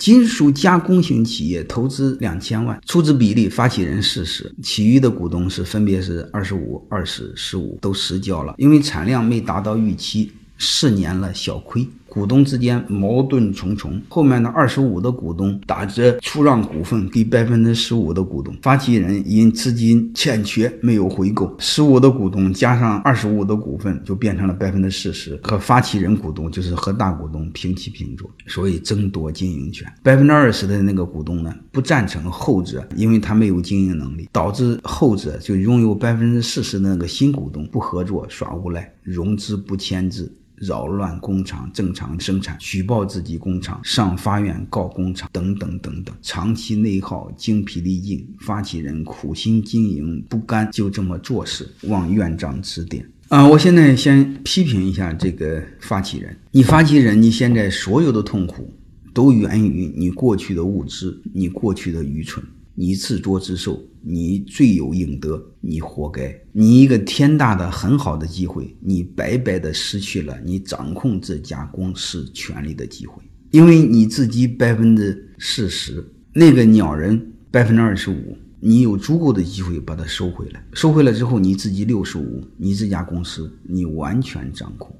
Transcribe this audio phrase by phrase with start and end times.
[0.00, 11.86] 金属加工型企业投资两千万，出资比例发起人四十，其余的股东是分别是二十五、二十、十五，都实交了，因为产量没达到预期，四年了小亏。
[12.10, 29.86] 股东之间矛盾重重，后面的二十五的股东打着出让股份给百分之十五的股东，发起人因资金欠缺没有回购，十五的股东加上二十五的股份就变成了百分之四十，和发起人股东就是和大股东平起平坐，所以争夺经营权。
[30.02, 40.34] 百分之二十的那个股东呢不赞成后者，因为他没有经营能力，导致后者就拥有百分之四十的那个新股东不合作耍无赖，融资不签字。
[40.60, 48.28] 扰乱工厂正常生产，举报自己工厂，上法院告工厂，等等等等，长期内耗，精疲力尽。
[48.40, 53.04] 发起人苦心经营不甘，就这么做事，望院长指点。
[53.28, 56.36] 啊，我现在先批评一下这个发起人。
[56.50, 58.70] 你发起人，你现在所有的痛苦，
[59.14, 62.44] 都源于你过去的无知，你过去的愚蠢。
[62.80, 66.34] 你自作自受，你罪有应得，你活该。
[66.50, 80.64] 你一个天大的很好的机会，你白白的失去了你掌控这家公司权利的机会，因为你自己百分之四十，那个鸟人百分之二十五，你有足够的机会把它收回来。
[80.72, 84.90] 收回来之后，你自己六十五，你这家公司你完全掌控。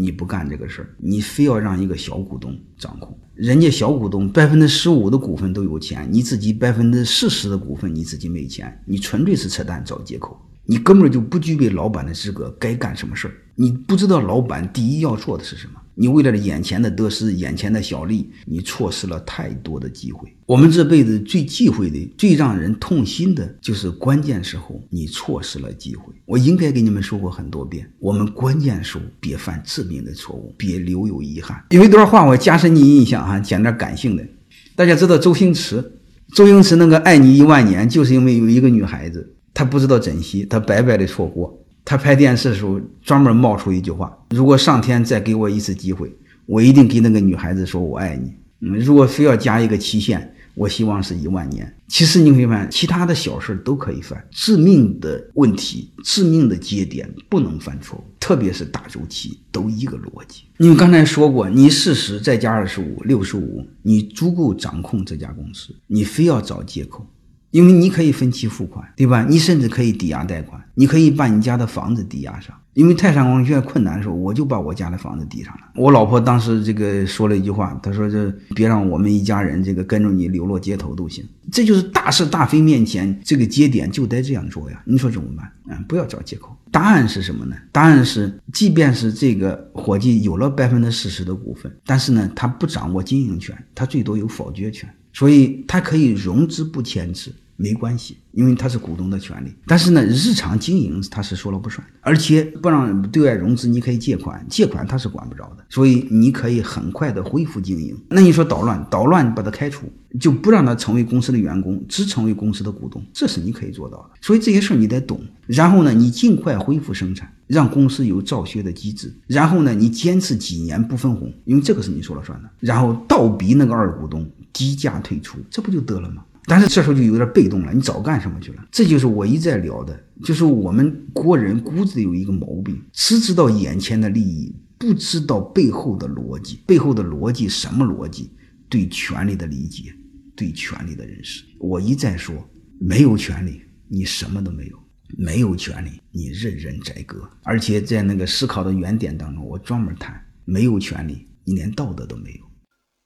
[0.00, 15.79] 你不干这个事儿，你非要让一个小股东掌控，人家小股东百分之十五的股份都有钱，你自己百分之四十的股份你自己没钱，你纯粹是扯淡找借口，你根本就不具备老板的资格，该干什么事儿，你不知道老板第一要做的是什么。
[15.94, 20.34] 你为了眼前的得失、眼前的小利，你错失了太多的机会。
[20.46, 26.12] 我们这辈子最忌讳的、最让人痛心的，就是关键时候你错失了机会。
[26.26, 31.62] 我应该给你们说过很多遍，我们关键时候别犯致命的错误，别留有遗憾。
[31.70, 34.26] 有一段话我加深你印象哈，讲点感性的。
[34.74, 35.98] 大家知道周星驰，
[36.34, 41.59] 周星驰那个爱你一万年，就是因为有一个女孩子，她不知道珍惜，她白白的错过。
[41.84, 46.14] 他拍电视的时候，专门冒出一句话：“如果上天再给我一次机会，
[46.46, 51.74] 我一定给那个女孩子说我爱你。”嗯，如果非要加一个期限，我希望是一万年。
[51.88, 60.42] 其实你会发现，其他的小事都可以犯，致命的问题、致命的节点不能犯错误，特别是大周期都一个逻辑。
[60.58, 67.06] 你们刚才说过，你四十再加二十五，六十五，你足够掌控这家公司，你非要找借口。
[67.50, 69.26] 因为你可以分期付款，对吧？
[69.28, 72.54] 你甚至可以抵押贷款，你可以把你家的房子抵押上。
[72.74, 75.60] 因为泰山光学困难的时候，我就把我家的房子抵上了。
[75.74, 84.80] 我老婆当时这个说了一句话，她说：“这别让我们一家人这个跟着你流落街头都行。”这就是大是大非面前这个节点就得这样做呀。
[84.86, 85.76] 你说怎么办？
[85.76, 86.56] 啊，不要找借口。
[86.70, 87.56] 答案是什么呢？
[87.72, 94.88] 答案是，即便是这个伙计有了百分之四十的股份，但是呢，他不掌握经营权，他最多有否决权。
[95.12, 99.52] 所以他可以融资不签字，没关系，因为他是股东的权利。
[99.66, 105.64] 但是呢，日常经营他是说了不算，而且不让对外融资，你可以借款，借款他是管不着的。
[105.68, 107.96] 所以你可以很快的恢复经营。
[108.08, 114.10] 那你说捣乱，捣乱把他开除，就不让他成为公司的员工，只成为公司的股东，这是你可以做到的。
[114.20, 115.20] 所以这些事儿你得懂。
[115.46, 119.12] 然后呢，你尽快恢复生产，让公司有造血的机制。
[119.26, 122.48] 然后呢，你坚持几年不分红，因为这个是你说了算的。
[122.60, 124.26] 然后倒逼那个二股东。
[124.52, 126.24] 低价退出，这不就得了吗？
[126.46, 128.66] 但是这时候就有点被动了，你早干什么去了？
[128.72, 136.58] 这就是我一再聊的，就是我们国人骨子有一个毛病，只知道眼前的利益，不知道背后的逻辑。
[136.66, 138.30] 背后的逻辑什么逻辑？
[138.68, 139.94] 对权力的理解，
[140.34, 141.44] 对权力的认识。
[141.58, 142.34] 我一再说，
[142.78, 144.76] 没有权利，你什么都没有；
[145.18, 147.28] 没有权利，你任人宰割。
[147.42, 152.49] 而且在那个思考的原点当中，我专门谈，没有权利，你连道德都没有。